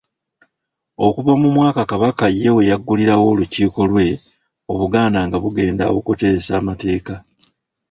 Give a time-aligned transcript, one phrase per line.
[1.05, 4.07] Okuva mu mwaka Kabaka ye yeggulirawo olukiiko lwe
[4.71, 7.15] Obuganda nga bugenda okuteesa amateeka.